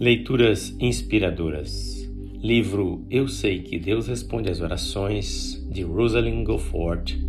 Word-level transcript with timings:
Leituras 0.00 0.74
inspiradoras. 0.80 2.10
Livro 2.42 3.06
Eu 3.08 3.28
Sei 3.28 3.60
que 3.60 3.78
Deus 3.78 4.08
Responde 4.08 4.50
às 4.50 4.60
Orações, 4.60 5.64
de 5.70 5.82
Rosalind 5.82 6.44
Gofford, 6.44 7.24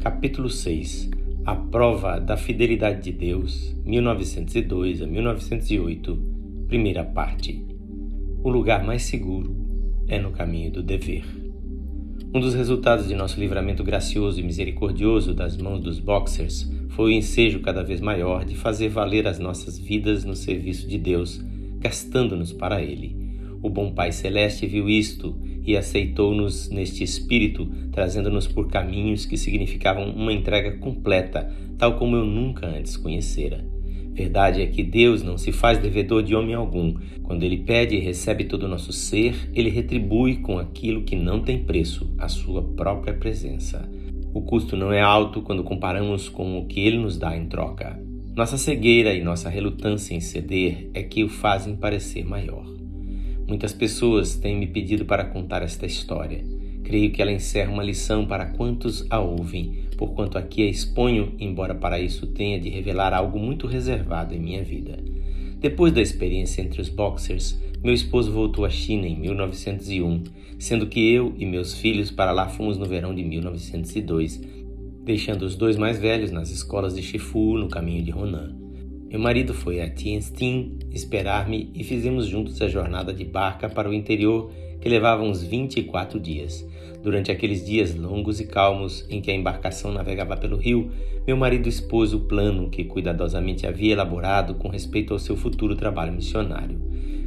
capítulo 0.00 0.50
6 0.50 1.08
A 1.46 1.56
Prova 1.56 2.20
da 2.20 2.36
Fidelidade 2.36 3.04
de 3.04 3.12
Deus, 3.12 3.74
1902 3.86 5.00
a 5.00 5.06
1908, 5.06 6.18
primeira 6.68 7.02
parte. 7.02 7.64
O 8.44 8.50
lugar 8.50 8.84
mais 8.84 9.04
seguro 9.04 9.56
é 10.06 10.18
no 10.18 10.30
caminho 10.30 10.70
do 10.70 10.82
dever. 10.82 11.24
Um 12.34 12.38
dos 12.38 12.52
resultados 12.52 13.08
de 13.08 13.14
nosso 13.14 13.40
livramento 13.40 13.82
gracioso 13.82 14.38
e 14.38 14.42
misericordioso 14.42 15.32
das 15.32 15.56
mãos 15.56 15.80
dos 15.80 15.98
boxers 15.98 16.70
foi 16.90 17.12
o 17.12 17.14
ensejo 17.14 17.60
cada 17.60 17.82
vez 17.82 17.98
maior 17.98 18.44
de 18.44 18.56
fazer 18.56 18.90
valer 18.90 19.26
as 19.26 19.38
nossas 19.38 19.78
vidas 19.78 20.22
no 20.22 20.36
serviço 20.36 20.86
de 20.86 20.98
Deus 20.98 21.42
gastando-nos 21.80 22.52
para 22.52 22.82
Ele. 22.82 23.16
O 23.62 23.68
bom 23.68 23.92
Pai 23.92 24.12
Celeste 24.12 24.66
viu 24.66 24.88
isto 24.88 25.36
e 25.66 25.76
aceitou-nos 25.76 26.70
neste 26.70 27.04
espírito, 27.04 27.66
trazendo-nos 27.92 28.46
por 28.46 28.68
caminhos 28.68 29.26
que 29.26 29.36
significavam 29.36 30.10
uma 30.10 30.32
entrega 30.32 30.78
completa, 30.78 31.52
tal 31.76 31.96
como 31.96 32.16
eu 32.16 32.24
nunca 32.24 32.66
antes 32.66 32.96
conhecera. 32.96 33.64
Verdade 34.12 34.60
é 34.60 34.66
que 34.66 34.82
Deus 34.82 35.22
não 35.22 35.38
se 35.38 35.52
faz 35.52 35.78
devedor 35.78 36.22
de 36.22 36.34
homem 36.34 36.54
algum. 36.54 36.94
Quando 37.22 37.42
Ele 37.42 37.58
pede 37.58 37.96
e 37.96 38.00
recebe 38.00 38.44
todo 38.44 38.64
o 38.64 38.68
nosso 38.68 38.92
ser, 38.92 39.34
Ele 39.54 39.70
retribui 39.70 40.36
com 40.36 40.58
aquilo 40.58 41.04
que 41.04 41.16
não 41.16 41.40
tem 41.40 41.64
preço, 41.64 42.12
a 42.18 42.28
sua 42.28 42.62
própria 42.62 43.14
presença. 43.14 43.88
O 44.34 44.42
custo 44.42 44.76
não 44.76 44.92
é 44.92 45.00
alto 45.00 45.42
quando 45.42 45.64
comparamos 45.64 46.28
com 46.28 46.58
o 46.58 46.66
que 46.66 46.80
Ele 46.80 46.98
nos 46.98 47.18
dá 47.18 47.36
em 47.36 47.46
troca. 47.46 48.09
Nossa 48.34 48.56
cegueira 48.56 49.12
e 49.12 49.24
nossa 49.24 49.48
relutância 49.48 50.14
em 50.14 50.20
ceder 50.20 50.88
é 50.94 51.02
que 51.02 51.24
o 51.24 51.28
fazem 51.28 51.74
parecer 51.74 52.24
maior. 52.24 52.64
Muitas 53.46 53.72
pessoas 53.72 54.36
têm 54.36 54.56
me 54.56 54.68
pedido 54.68 55.04
para 55.04 55.24
contar 55.24 55.62
esta 55.62 55.84
história. 55.84 56.44
Creio 56.84 57.10
que 57.10 57.20
ela 57.20 57.32
encerra 57.32 57.72
uma 57.72 57.82
lição 57.82 58.24
para 58.24 58.46
quantos 58.46 59.04
a 59.10 59.18
ouvem, 59.18 59.84
porquanto 59.96 60.38
aqui 60.38 60.62
a 60.62 60.70
exponho, 60.70 61.34
embora 61.40 61.74
para 61.74 61.98
isso 61.98 62.28
tenha 62.28 62.60
de 62.60 62.68
revelar 62.68 63.12
algo 63.12 63.36
muito 63.36 63.66
reservado 63.66 64.32
em 64.32 64.38
minha 64.38 64.62
vida. 64.62 64.96
Depois 65.58 65.92
da 65.92 66.00
experiência 66.00 66.62
entre 66.62 66.80
os 66.80 66.88
boxers, 66.88 67.60
meu 67.82 67.92
esposo 67.92 68.30
voltou 68.30 68.64
à 68.64 68.70
China 68.70 69.08
em 69.08 69.18
1901, 69.18 70.22
sendo 70.56 70.86
que 70.86 71.12
eu 71.12 71.34
e 71.36 71.44
meus 71.44 71.74
filhos 71.74 72.12
para 72.12 72.30
lá 72.30 72.48
fomos 72.48 72.78
no 72.78 72.86
verão 72.86 73.12
de 73.12 73.24
1902 73.24 74.40
deixando 75.10 75.42
os 75.42 75.56
dois 75.56 75.76
mais 75.76 75.98
velhos 75.98 76.30
nas 76.30 76.50
escolas 76.50 76.94
de 76.94 77.02
Shifu 77.02 77.58
no 77.58 77.68
caminho 77.68 78.00
de 78.00 78.12
Ronan. 78.12 78.54
Meu 79.10 79.18
marido 79.18 79.52
foi 79.52 79.80
a 79.80 79.90
Tianjin 79.90 80.78
esperar-me 80.92 81.68
e 81.74 81.82
fizemos 81.82 82.26
juntos 82.26 82.62
a 82.62 82.68
jornada 82.68 83.12
de 83.12 83.24
barca 83.24 83.68
para 83.68 83.90
o 83.90 83.92
interior 83.92 84.52
que 84.80 84.88
levava 84.88 85.24
uns 85.24 85.42
24 85.42 86.20
dias. 86.20 86.64
Durante 87.02 87.32
aqueles 87.32 87.66
dias 87.66 87.92
longos 87.92 88.38
e 88.38 88.46
calmos 88.46 89.04
em 89.10 89.20
que 89.20 89.32
a 89.32 89.34
embarcação 89.34 89.92
navegava 89.92 90.36
pelo 90.36 90.56
rio, 90.56 90.92
meu 91.26 91.36
marido 91.36 91.68
expôs 91.68 92.14
o 92.14 92.20
plano 92.20 92.70
que 92.70 92.84
cuidadosamente 92.84 93.66
havia 93.66 93.94
elaborado 93.94 94.54
com 94.54 94.68
respeito 94.68 95.12
ao 95.12 95.18
seu 95.18 95.36
futuro 95.36 95.74
trabalho 95.74 96.12
missionário. 96.12 96.80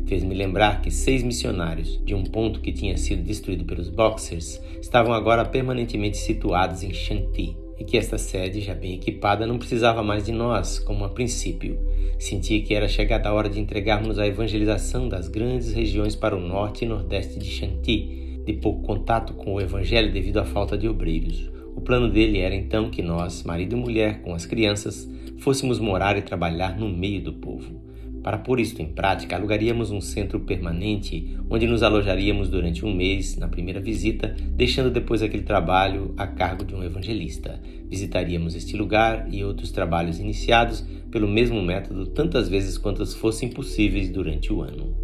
Fez-me 0.06 0.34
lembrar 0.34 0.82
que 0.82 0.90
seis 0.90 1.22
missionários, 1.22 2.02
de 2.06 2.16
um 2.16 2.24
ponto 2.24 2.62
que 2.62 2.72
tinha 2.72 2.96
sido 2.96 3.24
destruído 3.24 3.66
pelos 3.66 3.90
Boxers, 3.90 4.62
estavam 4.80 5.14
agora 5.14 5.44
permanentemente 5.44 6.16
situados 6.16 6.82
em 6.82 6.94
Shanti, 6.94 7.58
e 7.78 7.84
que 7.84 7.98
esta 7.98 8.18
sede, 8.18 8.62
já 8.62 8.74
bem 8.74 8.94
equipada, 8.94 9.48
não 9.48 9.58
precisava 9.58 10.04
mais 10.04 10.26
de 10.26 10.32
nós, 10.32 10.80
como 10.80 11.04
a 11.04 11.10
princípio. 11.10 11.78
Sentia 12.20 12.62
que 12.62 12.74
era 12.74 12.88
chegada 12.88 13.30
a 13.30 13.34
hora 13.34 13.50
de 13.50 13.60
entregarmos 13.60 14.20
a 14.20 14.28
evangelização 14.28 15.10
das 15.10 15.28
grandes 15.28 15.74
regiões 15.74 16.16
para 16.16 16.36
o 16.36 16.40
norte 16.40 16.86
e 16.86 16.88
nordeste 16.88 17.40
de 17.40 17.46
Shanti, 17.46 18.42
de 18.46 18.54
pouco 18.54 18.82
contato 18.84 19.34
com 19.34 19.54
o 19.54 19.62
evangelho 19.62 20.12
devido 20.12 20.38
à 20.38 20.46
falta 20.46 20.78
de 20.78 20.88
obreiros. 20.88 21.52
O 21.76 21.82
plano 21.82 22.10
dele 22.10 22.40
era 22.40 22.56
então 22.56 22.90
que 22.90 23.02
nós, 23.02 23.44
marido 23.44 23.76
e 23.76 23.80
mulher, 23.80 24.22
com 24.22 24.34
as 24.34 24.46
crianças, 24.46 25.10
fôssemos 25.40 25.80
morar 25.80 26.18
e 26.18 26.22
trabalhar 26.22 26.78
no 26.78 26.88
meio 26.88 27.22
do 27.22 27.34
povo. 27.34 27.82
Para 28.24 28.38
pôr 28.38 28.62
isto 28.62 28.82
em 28.82 28.88
prática, 28.88 29.36
alugaríamos 29.36 29.92
um 29.92 30.00
centro 30.00 30.40
permanente 30.40 31.38
onde 31.50 31.68
nos 31.68 31.84
alojaríamos 31.84 32.48
durante 32.48 32.86
um 32.86 32.96
mês 32.96 33.36
na 33.36 33.50
primeira 33.50 33.82
visita, 33.82 34.34
deixando 34.56 34.90
depois 34.90 35.22
aquele 35.22 35.44
trabalho 35.44 36.14
a 36.16 36.26
cargo 36.26 36.64
de 36.64 36.74
um 36.74 36.82
evangelista. 36.82 37.60
Visitaríamos 37.90 38.56
este 38.56 38.78
lugar 38.78 39.28
e 39.30 39.44
outros 39.44 39.72
trabalhos 39.72 40.20
iniciados 40.20 40.86
pelo 41.12 41.28
mesmo 41.28 41.62
método 41.62 42.08
tantas 42.08 42.48
vezes 42.48 42.78
quantas 42.78 43.14
fossem 43.14 43.50
possíveis 43.50 44.10
durante 44.10 44.54
o 44.54 44.62
ano. 44.62 44.96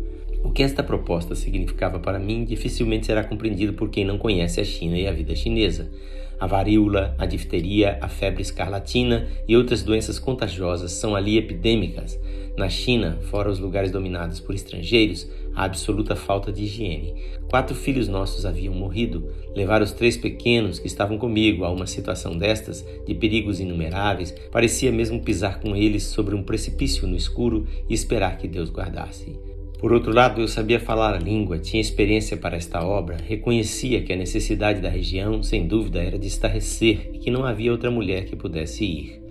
O 0.41 0.51
que 0.51 0.63
esta 0.63 0.81
proposta 0.81 1.35
significava 1.35 1.99
para 1.99 2.17
mim 2.17 2.45
dificilmente 2.45 3.05
será 3.05 3.25
compreendido 3.25 3.73
por 3.73 3.89
quem 3.89 4.05
não 4.05 4.17
conhece 4.17 4.61
a 4.61 4.63
China 4.63 4.97
e 4.97 5.05
a 5.05 5.11
vida 5.11 5.35
chinesa. 5.35 5.91
A 6.39 6.47
varíola, 6.47 7.13
a 7.17 7.25
difteria, 7.25 7.97
a 8.01 8.07
febre 8.07 8.41
escarlatina 8.41 9.27
e 9.47 9.57
outras 9.57 9.83
doenças 9.83 10.17
contagiosas 10.17 10.93
são 10.93 11.15
ali 11.15 11.37
epidêmicas. 11.37 12.17
Na 12.57 12.69
China, 12.69 13.19
fora 13.23 13.49
os 13.49 13.59
lugares 13.59 13.91
dominados 13.91 14.39
por 14.39 14.55
estrangeiros, 14.55 15.29
há 15.53 15.65
absoluta 15.65 16.15
falta 16.15 16.51
de 16.51 16.63
higiene. 16.63 17.13
Quatro 17.49 17.75
filhos 17.75 18.07
nossos 18.07 18.45
haviam 18.45 18.73
morrido. 18.73 19.29
Levar 19.55 19.81
os 19.81 19.91
três 19.91 20.15
pequenos 20.15 20.79
que 20.79 20.87
estavam 20.87 21.17
comigo 21.17 21.65
a 21.65 21.71
uma 21.71 21.87
situação 21.87 22.37
destas, 22.37 22.85
de 23.05 23.13
perigos 23.13 23.59
inumeráveis, 23.59 24.33
parecia 24.51 24.91
mesmo 24.91 25.21
pisar 25.21 25.59
com 25.59 25.75
eles 25.75 26.03
sobre 26.03 26.35
um 26.35 26.43
precipício 26.43 27.07
no 27.07 27.15
escuro 27.15 27.67
e 27.89 27.93
esperar 27.93 28.37
que 28.37 28.47
Deus 28.47 28.69
guardasse. 28.69 29.48
Por 29.79 29.93
outro 29.93 30.13
lado, 30.13 30.41
eu 30.41 30.47
sabia 30.49 30.77
falar 30.77 31.15
a 31.15 31.19
língua, 31.19 31.57
tinha 31.57 31.79
experiência 31.79 32.35
para 32.35 32.57
esta 32.57 32.85
obra, 32.85 33.15
reconhecia 33.15 34.01
que 34.01 34.11
a 34.11 34.15
necessidade 34.17 34.81
da 34.81 34.89
região, 34.89 35.41
sem 35.41 35.65
dúvida, 35.65 36.03
era 36.03 36.19
de 36.19 36.27
estarrecer 36.27 37.09
e 37.13 37.19
que 37.19 37.31
não 37.31 37.45
havia 37.45 37.71
outra 37.71 37.89
mulher 37.89 38.25
que 38.25 38.35
pudesse 38.35 38.83
ir. 38.83 39.21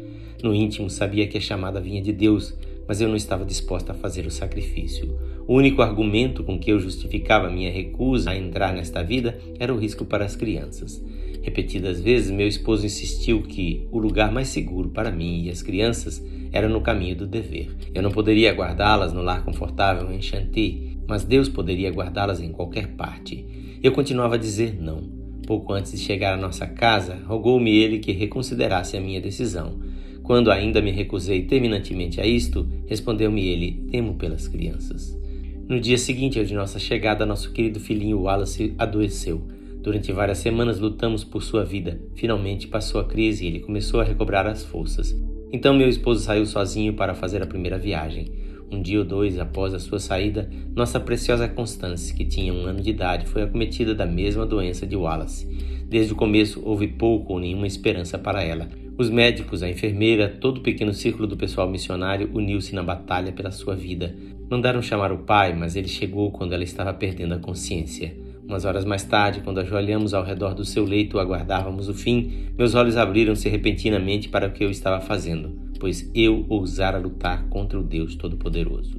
No 0.42 0.54
íntimo, 0.54 0.88
sabia 0.88 1.26
que 1.26 1.36
a 1.36 1.41
chamada 1.41 1.82
vinha 1.82 2.00
de 2.00 2.14
Deus, 2.14 2.56
mas 2.88 2.98
eu 2.98 3.09
não 3.10 3.16
estava 3.16 3.44
disposta 3.44 3.92
a 3.92 3.94
fazer 3.94 4.25
o 4.25 4.31
sacrifício. 4.31 5.14
O 5.47 5.54
único 5.54 5.82
argumento 5.82 6.42
com 6.42 6.59
que 6.59 6.72
eu 6.72 6.80
justificava 6.80 7.50
minha 7.50 7.70
recusa 7.70 8.30
a 8.30 8.36
entrar 8.36 8.72
nesta 8.72 9.03
vida 9.03 9.38
era 9.60 9.75
o 9.75 9.78
risco 9.78 10.06
para 10.06 10.25
as 10.25 10.34
crianças. 10.34 10.98
Repetidas 11.43 12.00
vezes, 12.00 12.31
meu 12.31 12.47
esposo 12.47 12.84
insistiu 12.84 13.43
que 13.43 13.87
o 13.91 13.99
lugar 13.99 14.32
mais 14.32 14.49
seguro 14.49 14.91
para 14.91 15.10
mim 15.10 15.44
e 15.44 15.50
as 15.50 15.62
crianças 15.62 16.22
era 16.53 16.69
no 16.69 16.81
caminho 16.81 17.16
do 17.16 17.26
dever. 17.26 17.71
Eu 17.94 18.03
não 18.03 18.10
poderia 18.10 18.53
guardá-las 18.53 19.12
no 19.12 19.22
lar 19.22 19.44
confortável 19.44 20.10
em 20.12 20.21
Chantilly, 20.21 20.98
mas 21.06 21.25
Deus 21.25 21.48
poderia 21.48 21.91
guardá-las 21.91 22.41
em 22.41 22.50
qualquer 22.50 22.88
parte. 22.88 23.44
Eu 23.82 23.93
continuava 23.93 24.34
a 24.34 24.38
dizer 24.38 24.77
não. 24.81 25.16
Pouco 25.47 25.72
antes 25.72 25.93
de 25.93 25.98
chegar 25.98 26.34
à 26.34 26.37
nossa 26.37 26.66
casa, 26.66 27.16
rogou-me 27.27 27.75
ele 27.75 27.98
que 27.98 28.12
reconsiderasse 28.12 28.97
a 28.97 29.00
minha 29.00 29.21
decisão. 29.21 29.78
Quando 30.22 30.50
ainda 30.50 30.82
me 30.82 30.91
recusei 30.91 31.44
terminantemente 31.44 32.21
a 32.21 32.27
isto, 32.27 32.69
respondeu-me 32.87 33.48
ele: 33.48 33.87
Temo 33.91 34.15
pelas 34.15 34.47
crianças. 34.47 35.19
No 35.66 35.81
dia 35.81 35.97
seguinte 35.97 36.38
ao 36.38 36.44
de 36.44 36.54
nossa 36.54 36.78
chegada, 36.78 37.25
nosso 37.25 37.53
querido 37.53 37.81
filhinho 37.81 38.21
Wallace 38.21 38.75
adoeceu. 38.77 39.43
Durante 39.88 40.12
várias 40.12 40.37
semanas 40.37 40.78
lutamos 40.78 41.25
por 41.25 41.43
sua 41.43 41.65
vida. 41.65 41.99
Finalmente 42.15 42.69
passou 42.69 43.00
a 43.00 43.06
crise 43.06 43.43
e 43.43 43.49
ele 43.49 43.60
começou 43.60 44.03
a 44.03 44.04
recobrar 44.04 44.47
as 44.47 44.62
forças. 44.62 45.19
Então 45.50 45.75
meu 45.75 45.88
esposo 45.88 46.21
saiu 46.21 46.44
sozinho 46.44 46.93
para 46.93 47.15
fazer 47.15 47.43
a 47.43 47.47
primeira 47.47 47.78
viagem. 47.78 48.31
Um 48.71 48.82
dia 48.82 48.98
ou 48.98 49.04
dois 49.06 49.38
após 49.38 49.72
a 49.72 49.78
sua 49.78 49.98
saída, 49.98 50.47
nossa 50.77 51.00
preciosa 51.00 51.48
Constance, 51.48 52.12
que 52.12 52.27
tinha 52.27 52.53
um 52.53 52.66
ano 52.66 52.82
de 52.82 52.91
idade, 52.91 53.25
foi 53.25 53.41
acometida 53.41 53.94
da 53.94 54.04
mesma 54.04 54.44
doença 54.44 54.87
de 54.87 54.94
Wallace. 54.94 55.48
Desde 55.88 56.12
o 56.12 56.16
começo 56.16 56.60
houve 56.66 56.87
pouco 56.88 57.32
ou 57.32 57.41
nenhuma 57.41 57.66
esperança 57.66 58.19
para 58.19 58.43
ela. 58.43 58.69
Os 58.98 59.09
médicos, 59.09 59.62
a 59.62 59.71
enfermeira, 59.71 60.28
todo 60.28 60.59
o 60.59 60.62
pequeno 60.62 60.93
círculo 60.93 61.27
do 61.27 61.34
pessoal 61.34 61.66
missionário 61.66 62.28
uniu-se 62.34 62.75
na 62.75 62.82
batalha 62.82 63.32
pela 63.32 63.50
sua 63.50 63.75
vida. 63.75 64.15
Mandaram 64.51 64.83
chamar 64.83 65.13
o 65.13 65.21
pai, 65.24 65.54
mas 65.54 65.77
ele 65.77 65.89
chegou 65.89 66.30
quando 66.30 66.53
ela 66.53 66.63
estava 66.63 66.92
perdendo 66.92 67.33
a 67.33 67.39
consciência. 67.39 68.28
Umas 68.48 68.65
horas 68.65 68.86
mais 68.86 69.04
tarde, 69.04 69.42
quando 69.42 69.60
ajoelhamos 69.60 70.15
ao 70.15 70.24
redor 70.24 70.54
do 70.54 70.65
seu 70.65 70.83
leito 70.83 71.18
aguardávamos 71.18 71.86
o 71.86 71.92
fim, 71.92 72.47
meus 72.56 72.74
olhos 72.74 72.97
abriram-se 72.97 73.47
repentinamente 73.47 74.30
para 74.30 74.48
o 74.48 74.53
que 74.53 74.65
eu 74.65 74.71
estava 74.71 75.03
fazendo, 75.03 75.53
pois 75.78 76.10
eu 76.15 76.47
ousara 76.48 76.97
lutar 76.97 77.47
contra 77.50 77.78
o 77.78 77.83
Deus 77.83 78.16
Todo-Poderoso. 78.16 78.98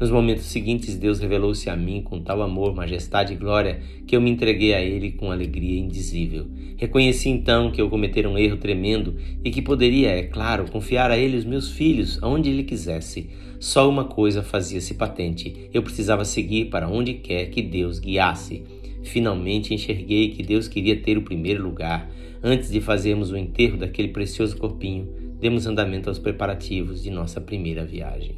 Nos 0.00 0.10
momentos 0.10 0.44
seguintes, 0.44 0.96
Deus 0.96 1.18
revelou-se 1.18 1.68
a 1.68 1.76
mim 1.76 2.00
com 2.00 2.22
tal 2.22 2.40
amor, 2.40 2.74
majestade 2.74 3.34
e 3.34 3.36
glória 3.36 3.82
que 4.06 4.16
eu 4.16 4.22
me 4.22 4.30
entreguei 4.30 4.72
a 4.72 4.80
Ele 4.80 5.12
com 5.12 5.30
alegria 5.30 5.78
indizível. 5.78 6.46
Reconheci 6.78 7.28
então 7.28 7.70
que 7.70 7.82
eu 7.82 7.90
cometera 7.90 8.30
um 8.30 8.38
erro 8.38 8.56
tremendo 8.56 9.16
e 9.44 9.50
que 9.50 9.60
poderia, 9.60 10.08
é 10.12 10.22
claro, 10.22 10.70
confiar 10.70 11.10
a 11.10 11.18
Ele 11.18 11.36
os 11.36 11.44
meus 11.44 11.72
filhos, 11.72 12.18
aonde 12.22 12.48
Ele 12.48 12.62
quisesse. 12.62 13.28
Só 13.60 13.86
uma 13.86 14.04
coisa 14.04 14.42
fazia-se 14.42 14.94
patente: 14.94 15.68
eu 15.74 15.82
precisava 15.82 16.24
seguir 16.24 16.66
para 16.66 16.88
onde 16.88 17.14
quer 17.14 17.50
que 17.50 17.60
Deus 17.60 17.98
guiasse. 17.98 18.77
Finalmente 19.02 19.74
enxerguei 19.74 20.30
que 20.30 20.42
Deus 20.42 20.68
queria 20.68 20.96
ter 20.96 21.16
o 21.16 21.22
primeiro 21.22 21.62
lugar. 21.62 22.10
Antes 22.42 22.70
de 22.70 22.80
fazermos 22.80 23.30
o 23.30 23.36
enterro 23.36 23.76
daquele 23.76 24.08
precioso 24.08 24.56
corpinho, 24.56 25.08
demos 25.40 25.66
andamento 25.66 26.08
aos 26.08 26.18
preparativos 26.18 27.02
de 27.02 27.10
nossa 27.10 27.40
primeira 27.40 27.84
viagem. 27.84 28.36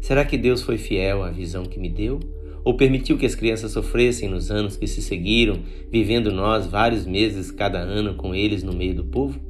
Será 0.00 0.24
que 0.24 0.38
Deus 0.38 0.62
foi 0.62 0.78
fiel 0.78 1.22
à 1.22 1.30
visão 1.30 1.64
que 1.64 1.78
me 1.78 1.88
deu? 1.88 2.18
Ou 2.64 2.74
permitiu 2.74 3.16
que 3.16 3.26
as 3.26 3.34
crianças 3.34 3.72
sofressem 3.72 4.28
nos 4.28 4.50
anos 4.50 4.76
que 4.76 4.86
se 4.86 5.00
seguiram, 5.00 5.60
vivendo 5.90 6.30
nós 6.30 6.66
vários 6.66 7.06
meses 7.06 7.50
cada 7.50 7.78
ano 7.78 8.14
com 8.14 8.34
eles 8.34 8.62
no 8.62 8.72
meio 8.72 8.94
do 8.94 9.04
povo? 9.04 9.40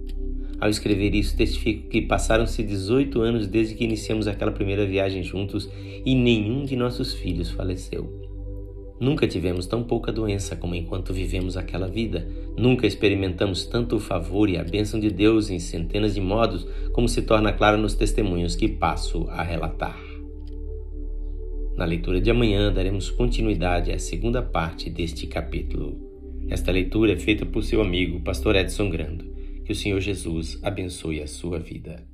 Ao 0.61 0.69
escrever 0.69 1.15
isso, 1.15 1.37
testifico 1.37 1.89
que 1.89 2.03
passaram-se 2.03 2.63
18 2.63 3.21
anos 3.23 3.47
desde 3.47 3.75
que 3.75 3.85
iniciamos 3.85 4.29
aquela 4.29 4.53
primeira 4.53 4.85
viagem 4.85 5.23
juntos 5.23 5.71
e 6.05 6.15
nenhum 6.15 6.65
de 6.65 6.77
nossos 6.77 7.15
filhos 7.15 7.51
faleceu. 7.51 8.20
Nunca 9.01 9.27
tivemos 9.27 9.67
tão 9.67 9.83
pouca 9.83 10.13
doença 10.13 10.55
como 10.55 10.75
enquanto 10.75 11.15
vivemos 11.15 11.57
aquela 11.57 11.89
vida. 11.89 12.29
Nunca 12.55 12.87
experimentamos 12.87 13.65
tanto 13.65 13.97
o 13.97 14.01
favor 14.01 14.51
e 14.51 14.59
a 14.59 14.63
bênção 14.63 15.01
de 15.01 15.09
Deus 15.09 15.49
em 15.49 15.59
centenas 15.59 16.15
de 16.15 16.21
modos, 16.21 16.67
como 16.93 17.09
se 17.09 17.23
torna 17.23 17.51
claro 17.51 17.79
nos 17.79 17.95
testemunhos 17.95 18.55
que 18.55 18.69
passo 18.69 19.27
a 19.31 19.43
relatar. 19.43 19.99
Na 21.79 21.87
leitura 21.87 22.21
de 22.21 22.31
amanhã 22.31 22.71
daremos 22.71 23.09
continuidade 23.11 23.91
à 23.91 23.99
segunda 23.99 24.43
parte 24.43 24.91
deste 24.91 25.27
capítulo. 25.27 25.99
Esta 26.51 26.71
leitura 26.71 27.15
é 27.15 27.17
feita 27.17 27.47
por 27.47 27.65
seu 27.65 27.81
amigo, 27.81 28.21
Pastor 28.21 28.55
Edson 28.55 28.91
Grando. 28.91 29.25
Que 29.65 29.73
o 29.73 29.75
Senhor 29.75 30.01
Jesus 30.01 30.59
abençoe 30.63 31.23
a 31.23 31.27
sua 31.27 31.59
vida. 31.59 32.05